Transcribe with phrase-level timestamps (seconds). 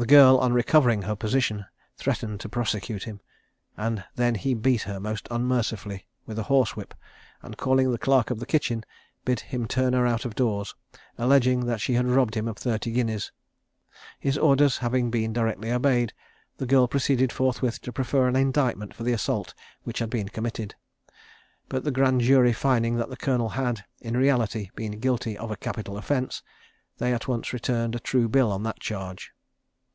[0.00, 1.64] The girl, on recovering her position,
[1.96, 3.18] threatened to prosecute him,
[3.76, 6.94] and then he beat her most unmercifully with a horsewhip,
[7.42, 8.84] and calling the clerk of the kitchen,
[9.24, 10.76] bid him turn her out of doors,
[11.18, 13.32] alleging that she had robbed him of thirty guineas.
[14.20, 16.12] His orders having been directly obeyed,
[16.58, 19.52] the girl proceeded forthwith to prefer an indictment for the assault
[19.82, 20.76] which had been committed;
[21.68, 25.56] but the Grand Jury finding that the colonel had, in reality, been guilty of a
[25.56, 26.40] capital offence,
[26.98, 29.32] they at once returned a true bill on that charge.